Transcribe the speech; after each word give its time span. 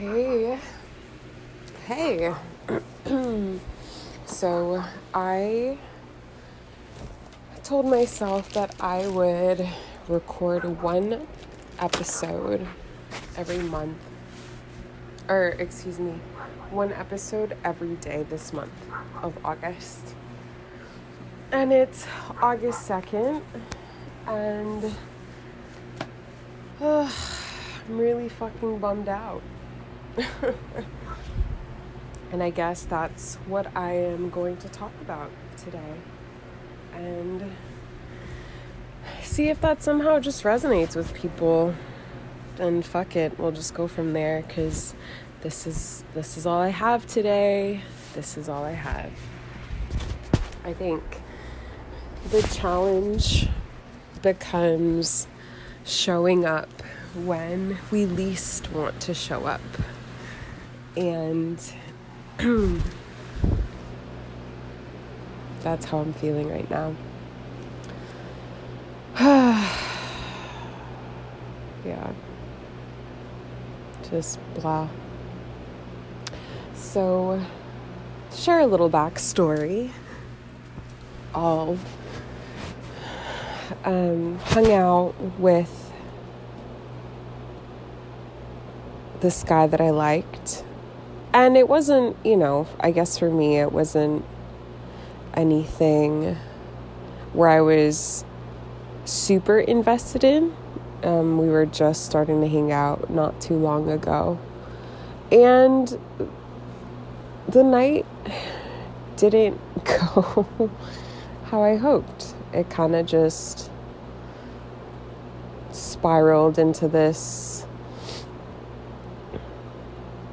Hey. 0.00 0.58
Hey. 1.86 2.34
so 4.24 4.82
I 5.12 5.76
told 7.62 7.84
myself 7.84 8.50
that 8.54 8.74
I 8.80 9.06
would 9.08 9.68
record 10.08 10.80
one 10.80 11.26
episode 11.78 12.66
every 13.36 13.58
month. 13.58 13.98
Or, 15.28 15.48
excuse 15.58 15.98
me, 15.98 16.12
one 16.70 16.94
episode 16.94 17.54
every 17.62 17.96
day 17.96 18.22
this 18.22 18.54
month 18.54 18.72
of 19.22 19.36
August. 19.44 20.14
And 21.52 21.74
it's 21.74 22.06
August 22.40 22.88
2nd, 22.88 23.42
and 24.26 24.94
uh, 26.80 27.12
I'm 27.86 27.98
really 27.98 28.30
fucking 28.30 28.78
bummed 28.78 29.10
out. 29.10 29.42
and 32.32 32.42
I 32.42 32.50
guess 32.50 32.84
that's 32.84 33.36
what 33.46 33.74
I 33.76 33.92
am 33.92 34.30
going 34.30 34.56
to 34.58 34.68
talk 34.68 34.92
about 35.00 35.30
today. 35.56 35.94
And 36.94 37.52
see 39.22 39.48
if 39.48 39.60
that 39.60 39.82
somehow 39.82 40.20
just 40.20 40.44
resonates 40.44 40.96
with 40.96 41.14
people. 41.14 41.74
And 42.58 42.84
fuck 42.84 43.16
it, 43.16 43.38
we'll 43.38 43.52
just 43.52 43.74
go 43.74 43.88
from 43.88 44.12
there 44.12 44.42
cuz 44.42 44.94
this 45.40 45.66
is 45.66 46.04
this 46.14 46.36
is 46.36 46.46
all 46.46 46.60
I 46.60 46.68
have 46.68 47.06
today. 47.06 47.80
This 48.14 48.36
is 48.36 48.48
all 48.48 48.64
I 48.64 48.72
have. 48.72 49.12
I 50.64 50.74
think 50.74 51.02
the 52.30 52.42
challenge 52.42 53.48
becomes 54.20 55.26
showing 55.84 56.44
up 56.44 56.68
when 57.14 57.78
we 57.90 58.04
least 58.04 58.70
want 58.72 59.00
to 59.00 59.14
show 59.14 59.46
up. 59.46 59.62
And 60.96 61.58
that's 65.60 65.84
how 65.84 65.98
I'm 65.98 66.12
feeling 66.12 66.50
right 66.50 66.68
now. 66.70 66.94
yeah. 71.84 72.12
Just 74.10 74.38
blah. 74.54 74.88
So, 76.74 77.40
share 78.32 78.60
a 78.60 78.66
little 78.66 78.90
backstory. 78.90 79.90
All 81.34 81.78
um, 83.84 84.38
hung 84.38 84.72
out 84.72 85.14
with 85.38 85.92
this 89.20 89.44
guy 89.44 89.66
that 89.66 89.80
I 89.80 89.90
liked. 89.90 90.64
And 91.32 91.56
it 91.56 91.68
wasn't, 91.68 92.16
you 92.24 92.36
know, 92.36 92.66
I 92.80 92.90
guess 92.90 93.18
for 93.18 93.30
me, 93.30 93.58
it 93.58 93.72
wasn't 93.72 94.24
anything 95.34 96.36
where 97.32 97.48
I 97.48 97.60
was 97.60 98.24
super 99.04 99.60
invested 99.60 100.24
in. 100.24 100.54
Um, 101.02 101.38
we 101.38 101.48
were 101.48 101.66
just 101.66 102.04
starting 102.04 102.40
to 102.40 102.48
hang 102.48 102.72
out 102.72 103.10
not 103.10 103.40
too 103.40 103.54
long 103.54 103.90
ago. 103.90 104.38
And 105.30 105.98
the 107.48 107.62
night 107.62 108.06
didn't 109.16 109.60
go 109.84 110.70
how 111.44 111.62
I 111.62 111.76
hoped. 111.76 112.34
It 112.52 112.68
kind 112.70 112.94
of 112.94 113.06
just 113.06 113.70
spiraled 115.70 116.58
into 116.58 116.88
this 116.88 117.49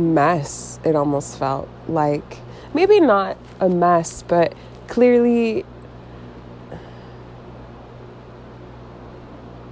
mess, 0.00 0.80
it 0.84 0.96
almost 0.96 1.38
felt 1.38 1.68
like. 1.88 2.38
Maybe 2.74 3.00
not 3.00 3.36
a 3.60 3.68
mess, 3.68 4.22
but 4.22 4.54
clearly 4.88 5.64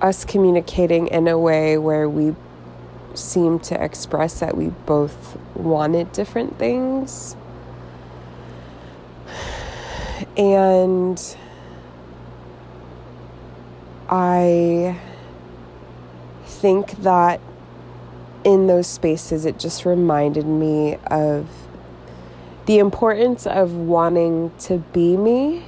us 0.01 0.25
communicating 0.25 1.09
in 1.09 1.27
a 1.29 1.39
way 1.39 1.77
where 1.79 2.09
we 2.09 2.35
seemed 3.15 3.65
to 3.65 3.83
express 3.83 4.41
that 4.41 4.57
we 4.57 4.69
both 4.87 5.37
wanted 5.55 6.13
different 6.13 6.59
things. 6.59 7.37
And 10.37 11.37
I 14.09 14.97
think 16.47 16.91
that 17.03 17.41
in 18.49 18.67
those 18.67 18.87
spaces, 18.87 19.45
it 19.45 19.59
just 19.59 19.85
reminded 19.85 20.47
me 20.47 20.97
of 21.09 21.47
the 22.65 22.79
importance 22.79 23.47
of 23.47 23.75
wanting 23.75 24.51
to 24.59 24.79
be 24.79 25.19
me 25.19 25.63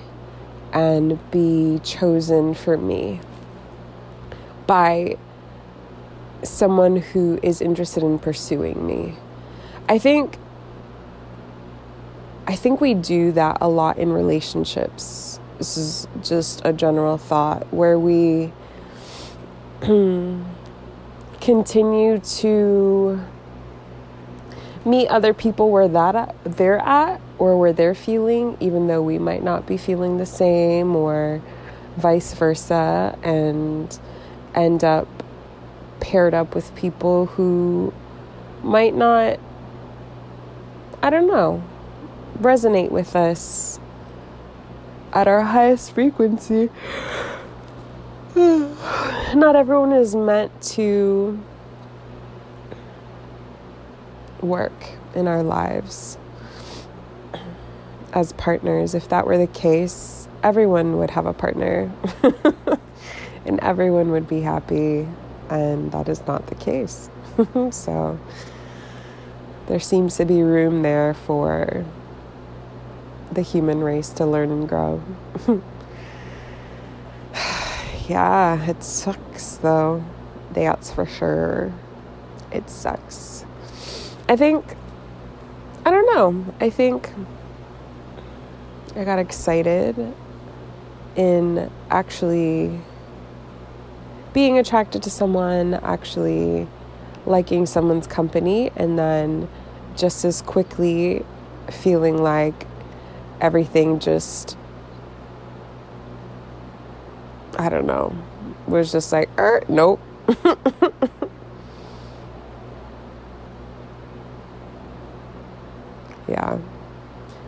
and 0.73 1.19
be 1.31 1.79
chosen 1.85 2.55
for 2.55 2.79
me 2.79 3.21
by 4.67 5.15
someone 6.43 6.97
who 6.97 7.39
is 7.43 7.61
interested 7.61 8.03
in 8.03 8.19
pursuing 8.19 8.87
me. 8.87 9.15
I 9.87 9.99
think 9.99 10.39
I 12.47 12.57
think 12.57 12.81
we 12.81 12.95
do 12.95 13.31
that 13.33 13.59
a 13.61 13.69
lot 13.69 13.99
in 13.99 14.11
relationships. 14.11 15.39
This 15.59 15.77
is 15.77 16.09
just 16.23 16.63
a 16.65 16.73
general 16.73 17.19
thought 17.19 17.71
where 17.75 17.99
we 17.99 18.55
continue 21.41 22.19
to 22.19 23.21
meet 24.85 25.09
other 25.09 25.35
people 25.35 25.71
where 25.71 25.89
that 25.89 26.35
they're 26.45 26.79
at 26.79 27.21
or 27.39 27.59
where 27.59 27.73
they're 27.73 27.95
feeling 27.95 28.57
even 28.61 28.87
though 28.87 29.03
we 29.03 29.19
might 29.19 29.43
not 29.43 29.67
be 29.67 29.77
feeling 29.77 30.17
the 30.19 30.27
same 30.27 30.95
or 30.95 31.41
vice 31.97 32.33
versa 32.35 33.19
and 33.23 33.99
end 34.55 34.85
up 34.85 35.07
paired 36.01 36.33
up 36.33 36.55
with 36.55 36.75
people 36.75 37.27
who 37.27 37.93
might 38.63 38.95
not 38.95 39.39
I 41.03 41.11
don't 41.11 41.27
know 41.27 41.63
resonate 42.39 42.91
with 42.91 43.17
us 43.17 43.79
at 45.13 45.29
our 45.29 45.43
highest 45.43 45.93
frequency 45.93 46.71
not 49.35 49.57
everyone 49.57 49.93
is 49.93 50.15
meant 50.15 50.61
to 50.63 51.39
work 54.41 54.91
in 55.15 55.29
our 55.29 55.43
lives 55.43 56.19
as 58.13 58.33
partners. 58.35 58.95
If 58.95 59.09
that 59.09 59.27
were 59.27 59.39
the 59.39 59.47
case, 59.47 60.29
everyone 60.43 60.99
would 60.99 61.11
have 61.11 61.27
a 61.27 61.33
partner 61.33 61.93
and 63.45 63.61
everyone 63.61 64.11
would 64.11 64.29
be 64.29 64.41
happy, 64.41 65.09
and 65.49 65.93
that 65.93 66.09
is 66.09 66.27
not 66.27 66.47
the 66.47 66.55
case. 66.55 67.11
so, 67.71 68.19
there 69.67 69.81
seems 69.81 70.17
to 70.17 70.25
be 70.25 70.43
room 70.43 70.83
there 70.83 71.15
for 71.15 71.85
the 73.33 73.43
human 73.43 73.81
race 73.81 74.11
to 74.11 74.27
learn 74.27 74.51
and 74.51 74.69
grow. 74.69 75.03
yeah, 78.11 78.69
it 78.69 78.83
sucks 78.83 79.59
though. 79.59 80.05
That's 80.53 80.91
for 80.91 81.07
sure. 81.07 81.73
It 82.51 82.69
sucks. 82.69 83.45
I 84.29 84.35
think, 84.35 84.65
I 85.85 85.93
don't 85.93 86.13
know. 86.13 86.55
I 86.61 86.71
think 86.71 87.09
I 88.97 89.05
got 89.05 89.21
excited 89.21 90.13
in 91.15 91.71
actually 91.89 92.81
being 94.33 94.59
attracted 94.59 95.05
to 95.05 95.11
someone, 95.11 95.75
actually 95.75 96.67
liking 97.27 97.65
someone's 97.65 98.09
company, 98.09 98.73
and 98.75 98.99
then 98.99 99.49
just 99.97 100.25
as 100.25 100.43
quickly 100.43 101.25
feeling 101.71 102.21
like 102.21 102.67
everything 103.41 104.01
just 104.01 104.57
I 107.61 107.69
don't 107.69 107.85
know, 107.85 108.17
was 108.67 108.91
just 108.91 109.13
like, 109.13 109.29
er, 109.39 109.63
nope. 109.69 110.01
yeah, 116.27 116.57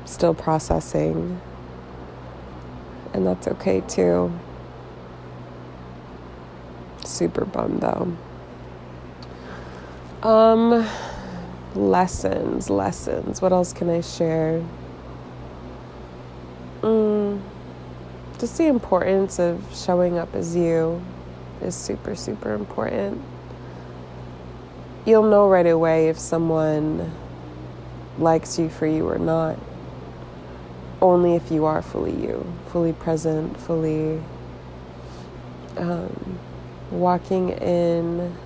still 0.04 0.34
processing. 0.34 1.40
And 3.14 3.26
that's 3.26 3.48
okay 3.48 3.80
too. 3.80 4.38
Super 7.06 7.46
bummed 7.46 7.80
though. 7.80 8.14
Um, 10.28 10.86
lessons, 11.74 12.68
lessons. 12.68 13.40
What 13.40 13.52
else 13.52 13.72
can 13.72 13.88
I 13.88 14.02
share? 14.02 14.62
Mm 16.82 17.40
just 18.42 18.58
the 18.58 18.66
importance 18.66 19.38
of 19.38 19.64
showing 19.72 20.18
up 20.18 20.34
as 20.34 20.56
you 20.56 21.00
is 21.60 21.76
super, 21.76 22.16
super 22.16 22.54
important. 22.54 23.22
you'll 25.06 25.30
know 25.30 25.48
right 25.48 25.68
away 25.68 26.08
if 26.08 26.18
someone 26.18 27.12
likes 28.18 28.58
you 28.58 28.68
for 28.68 28.88
you 28.88 29.08
or 29.08 29.16
not. 29.16 29.56
Only 31.00 31.36
if 31.36 31.52
you 31.52 31.66
are 31.66 31.82
fully 31.82 32.10
you, 32.20 32.44
fully 32.66 32.92
present, 32.94 33.56
fully 33.60 34.20
um, 35.76 36.40
walking 36.90 37.50
in. 37.50 38.36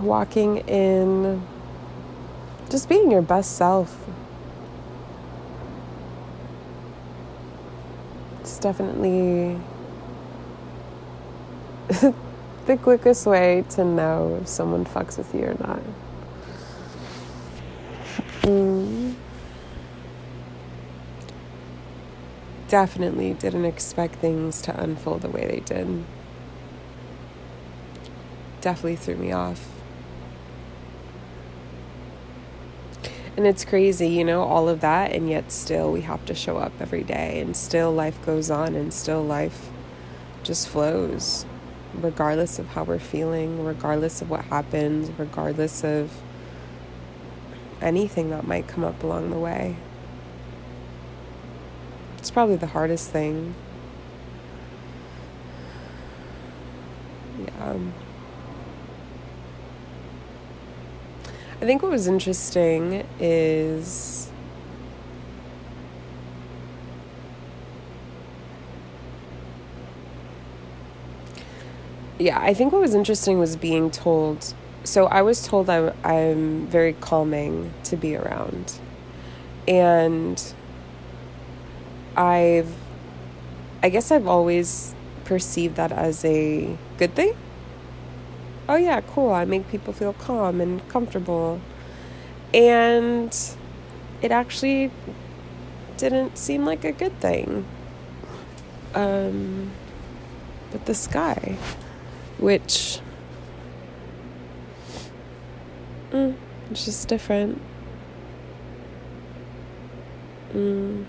walking 0.00 0.58
in 0.68 1.44
just 2.72 2.88
being 2.88 3.10
your 3.10 3.20
best 3.20 3.58
self. 3.58 4.08
It's 8.40 8.58
definitely 8.58 9.60
the 12.66 12.76
quickest 12.78 13.26
way 13.26 13.62
to 13.70 13.84
know 13.84 14.38
if 14.40 14.48
someone 14.48 14.86
fucks 14.86 15.18
with 15.18 15.34
you 15.34 15.42
or 15.42 15.56
not. 15.60 15.82
Mm. 18.40 19.16
Definitely 22.68 23.34
didn't 23.34 23.66
expect 23.66 24.14
things 24.14 24.62
to 24.62 24.80
unfold 24.80 25.20
the 25.20 25.28
way 25.28 25.46
they 25.46 25.60
did. 25.60 26.04
Definitely 28.62 28.96
threw 28.96 29.16
me 29.16 29.30
off. 29.30 29.81
And 33.34 33.46
it's 33.46 33.64
crazy, 33.64 34.08
you 34.08 34.24
know, 34.24 34.42
all 34.42 34.68
of 34.68 34.80
that, 34.80 35.12
and 35.12 35.28
yet 35.28 35.50
still 35.50 35.90
we 35.90 36.02
have 36.02 36.24
to 36.26 36.34
show 36.34 36.58
up 36.58 36.72
every 36.80 37.02
day, 37.02 37.40
and 37.40 37.56
still 37.56 37.90
life 37.90 38.22
goes 38.26 38.50
on, 38.50 38.74
and 38.74 38.92
still 38.92 39.22
life 39.22 39.70
just 40.42 40.68
flows, 40.68 41.46
regardless 41.94 42.58
of 42.58 42.68
how 42.68 42.84
we're 42.84 42.98
feeling, 42.98 43.64
regardless 43.64 44.20
of 44.20 44.28
what 44.28 44.44
happens, 44.44 45.10
regardless 45.18 45.82
of 45.82 46.12
anything 47.80 48.30
that 48.30 48.46
might 48.46 48.68
come 48.68 48.84
up 48.84 49.02
along 49.02 49.30
the 49.30 49.38
way. 49.38 49.76
It's 52.18 52.30
probably 52.30 52.56
the 52.56 52.68
hardest 52.68 53.10
thing. 53.10 53.54
Yeah. 57.40 57.70
Um, 57.70 57.94
I 61.62 61.64
think 61.64 61.80
what 61.80 61.92
was 61.92 62.08
interesting 62.08 63.06
is 63.20 64.28
yeah, 72.18 72.40
I 72.40 72.52
think 72.52 72.72
what 72.72 72.80
was 72.80 72.96
interesting 72.96 73.38
was 73.38 73.54
being 73.54 73.92
told. 73.92 74.54
So 74.82 75.06
I 75.06 75.22
was 75.22 75.46
told 75.46 75.70
I'm, 75.70 75.92
I'm 76.02 76.66
very 76.66 76.94
calming 76.94 77.72
to 77.84 77.96
be 77.96 78.16
around. 78.16 78.80
And 79.68 80.42
I've, 82.16 82.74
I 83.84 83.88
guess 83.88 84.10
I've 84.10 84.26
always 84.26 84.96
perceived 85.26 85.76
that 85.76 85.92
as 85.92 86.24
a 86.24 86.76
good 86.98 87.14
thing 87.14 87.36
oh 88.68 88.76
yeah, 88.76 89.00
cool, 89.00 89.32
I 89.32 89.44
make 89.44 89.68
people 89.68 89.92
feel 89.92 90.12
calm 90.14 90.60
and 90.60 90.86
comfortable. 90.88 91.60
And 92.54 93.36
it 94.20 94.30
actually 94.30 94.90
didn't 95.96 96.38
seem 96.38 96.64
like 96.64 96.84
a 96.84 96.92
good 96.92 97.18
thing. 97.20 97.64
Um, 98.94 99.70
but 100.70 100.86
the 100.86 100.94
sky, 100.94 101.56
which 102.38 103.00
mm, 106.10 106.34
it's 106.70 106.84
just 106.84 107.08
different. 107.08 107.60
Mm. 110.52 111.04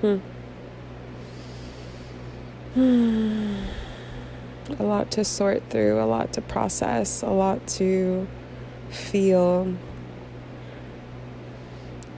Hmm. 0.00 0.16
Hmm 2.74 3.28
a 4.82 4.84
lot 4.84 5.12
to 5.12 5.24
sort 5.24 5.62
through, 5.70 6.02
a 6.02 6.04
lot 6.04 6.32
to 6.32 6.40
process, 6.42 7.22
a 7.22 7.30
lot 7.30 7.64
to 7.68 8.26
feel. 8.90 9.74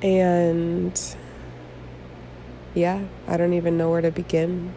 And 0.03 1.17
yeah, 2.75 3.05
I 3.29 3.37
don't 3.37 3.53
even 3.53 3.77
know 3.77 3.91
where 3.91 4.01
to 4.01 4.11
begin. 4.11 4.73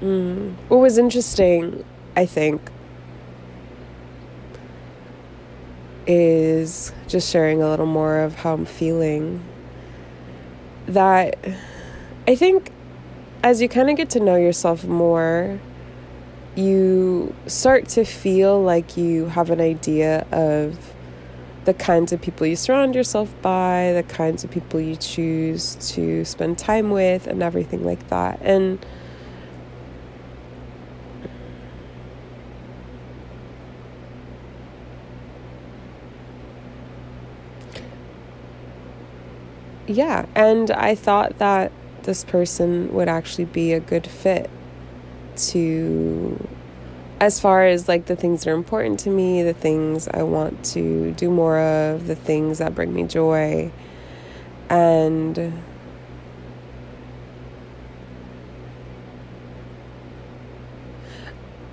Mm. 0.00 0.54
What 0.68 0.78
was 0.78 0.96
interesting, 0.98 1.84
I 2.16 2.26
think, 2.26 2.62
is 6.06 6.92
just 7.08 7.30
sharing 7.30 7.60
a 7.60 7.68
little 7.68 7.86
more 7.86 8.20
of 8.20 8.36
how 8.36 8.54
I'm 8.54 8.64
feeling. 8.64 9.44
That 10.86 11.36
I 12.28 12.34
think 12.36 12.70
as 13.42 13.60
you 13.60 13.68
kind 13.68 13.90
of 13.90 13.96
get 13.96 14.10
to 14.10 14.20
know 14.20 14.36
yourself 14.36 14.84
more, 14.84 15.58
you 16.54 17.34
start 17.46 17.88
to 17.88 18.04
feel 18.04 18.60
like 18.62 18.96
you 18.96 19.26
have 19.26 19.50
an 19.50 19.60
idea 19.60 20.26
of 20.30 20.94
the 21.64 21.74
kinds 21.74 22.12
of 22.12 22.20
people 22.20 22.46
you 22.46 22.56
surround 22.56 22.94
yourself 22.94 23.34
by, 23.42 23.92
the 23.94 24.02
kinds 24.02 24.44
of 24.44 24.50
people 24.50 24.80
you 24.80 24.96
choose 24.96 25.76
to 25.94 26.24
spend 26.24 26.58
time 26.58 26.90
with, 26.90 27.26
and 27.26 27.42
everything 27.42 27.84
like 27.84 28.08
that. 28.08 28.40
And 28.42 28.84
yeah, 39.86 40.26
and 40.34 40.70
I 40.70 40.94
thought 40.94 41.38
that 41.38 41.72
this 42.04 42.24
person 42.24 42.92
would 42.92 43.08
actually 43.08 43.44
be 43.44 43.72
a 43.72 43.80
good 43.80 44.06
fit 44.06 44.50
to 45.36 46.48
as 47.20 47.38
far 47.38 47.66
as 47.66 47.86
like 47.86 48.06
the 48.06 48.16
things 48.16 48.44
that 48.44 48.50
are 48.50 48.54
important 48.54 48.98
to 49.00 49.10
me, 49.10 49.42
the 49.42 49.52
things 49.52 50.08
I 50.08 50.22
want 50.22 50.64
to 50.66 51.12
do 51.12 51.30
more 51.30 51.58
of, 51.58 52.06
the 52.06 52.16
things 52.16 52.58
that 52.58 52.74
bring 52.74 52.94
me 52.94 53.04
joy. 53.04 53.70
And 54.70 55.62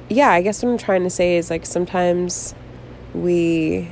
yeah, 0.10 0.32
I 0.32 0.42
guess 0.42 0.62
what 0.62 0.72
I'm 0.72 0.78
trying 0.78 1.04
to 1.04 1.10
say 1.10 1.38
is 1.38 1.50
like 1.50 1.66
sometimes 1.66 2.54
we 3.14 3.90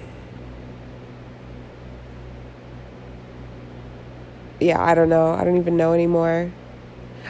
yeah, 4.59 4.81
I 4.81 4.95
don't 4.95 5.09
know. 5.09 5.33
I 5.33 5.43
don't 5.43 5.57
even 5.57 5.77
know 5.77 5.93
anymore. 5.93 6.51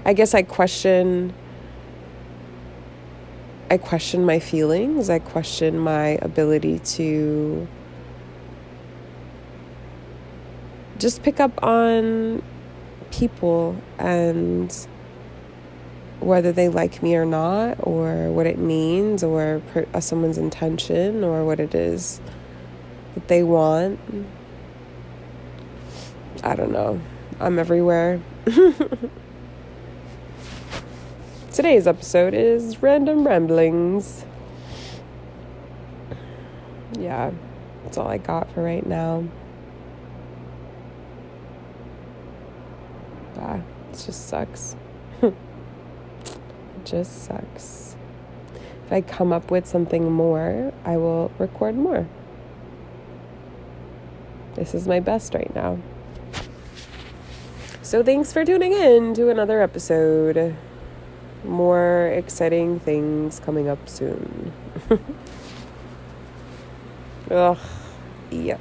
I 0.05 0.13
guess 0.13 0.34
I 0.34 0.44
question 0.44 1.34
I 3.70 3.77
question 3.77 4.25
my 4.25 4.39
feelings. 4.39 5.10
I 5.10 5.20
question 5.20 5.79
my 5.79 6.20
ability 6.22 6.79
to 6.79 7.67
just 11.00 11.24
pick 11.24 11.39
up 11.39 11.63
on 11.63 12.44
people 13.12 13.75
and 13.98 14.88
whether 16.20 16.51
they 16.51 16.70
like 16.70 17.03
me 17.03 17.15
or 17.15 17.25
not, 17.25 17.77
or 17.82 18.32
what 18.32 18.46
it 18.46 18.58
means, 18.58 19.24
or 19.24 19.62
per, 19.74 19.86
uh, 19.94 20.00
someone's 20.00 20.38
intention, 20.38 21.24
or 21.24 21.44
what 21.44 21.60
it 21.60 21.75
is 21.75 22.22
that 23.13 23.27
they 23.27 23.44
want. 23.44 24.00
I 26.44 26.55
don't 26.55 26.72
know. 26.72 27.01
I'm 27.37 27.59
everywhere. 27.59 28.21
Today's 31.51 31.85
episode 31.85 32.33
is 32.33 32.81
Random 32.81 33.27
Ramblings. 33.27 34.23
Yeah, 36.97 37.31
that's 37.83 37.97
all 37.97 38.07
I 38.07 38.19
got 38.19 38.49
for 38.53 38.63
right 38.63 38.85
now. 38.85 39.25
Ah, 43.37 43.55
it 43.55 43.63
just 43.91 44.29
sucks. 44.29 44.77
it 45.21 45.33
just 46.85 47.25
sucks. 47.25 47.97
If 48.85 48.93
I 48.93 49.01
come 49.01 49.33
up 49.33 49.51
with 49.51 49.67
something 49.67 50.09
more, 50.09 50.71
I 50.85 50.95
will 50.95 51.33
record 51.37 51.75
more. 51.75 52.07
This 54.53 54.73
is 54.73 54.87
my 54.87 55.01
best 55.01 55.33
right 55.33 55.53
now. 55.53 55.79
So, 57.85 58.01
thanks 58.01 58.33
for 58.33 58.43
tuning 58.43 58.73
in 58.73 59.13
to 59.13 59.29
another 59.29 59.61
episode. 59.61 60.55
More 61.43 62.07
exciting 62.07 62.79
things 62.79 63.39
coming 63.39 63.67
up 63.67 63.87
soon. 63.87 64.51
Ugh, 67.29 67.59
yep. 68.31 68.59